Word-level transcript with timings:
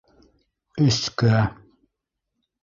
Өскә. 0.85 1.43